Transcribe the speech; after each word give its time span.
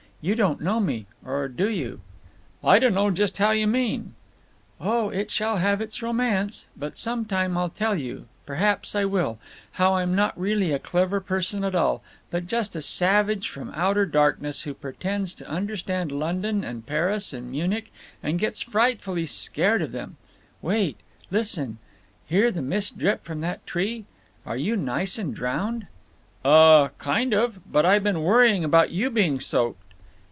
You 0.23 0.35
don't 0.35 0.61
know 0.61 0.79
me. 0.79 1.07
Or 1.25 1.47
do 1.47 1.67
you?" 1.67 1.99
"I 2.63 2.77
dunno 2.77 3.09
just 3.09 3.37
how 3.39 3.49
you 3.49 3.65
mean." 3.65 4.13
"Oh, 4.79 5.09
it 5.09 5.31
shall 5.31 5.57
have 5.57 5.81
its 5.81 6.03
romance! 6.03 6.67
But 6.77 6.95
some 6.99 7.25
time 7.25 7.57
I'll 7.57 7.71
tell 7.71 7.95
you—perhaps 7.95 8.93
I 8.93 9.03
will—how 9.05 9.95
I'm 9.95 10.13
not 10.13 10.39
really 10.39 10.73
a 10.73 10.77
clever 10.77 11.21
person 11.21 11.63
at 11.63 11.73
all, 11.73 12.03
but 12.29 12.45
just 12.45 12.75
a 12.75 12.83
savage 12.83 13.49
from 13.49 13.71
outer 13.75 14.05
darkness, 14.05 14.61
who 14.61 14.75
pretends 14.75 15.33
to 15.33 15.49
understand 15.49 16.11
London 16.11 16.63
and 16.63 16.85
Paris 16.85 17.33
and 17.33 17.49
Munich, 17.49 17.91
and 18.21 18.37
gets 18.37 18.61
frightfully 18.61 19.25
scared 19.25 19.81
of 19.81 19.91
them…. 19.91 20.17
Wait! 20.61 20.97
Listen! 21.31 21.79
Hear 22.27 22.51
the 22.51 22.61
mist 22.61 22.95
drip 22.95 23.23
from 23.25 23.41
that 23.41 23.65
tree. 23.65 24.05
Are 24.45 24.55
you 24.55 24.75
nice 24.75 25.17
and 25.17 25.33
drowned?" 25.33 25.87
"Uh—kind 26.45 27.33
of. 27.33 27.59
But 27.71 27.87
I 27.87 27.97
been 27.97 28.21
worrying 28.21 28.63
about 28.63 28.91
you 28.91 29.09
being 29.09 29.39
soaked." 29.39 29.79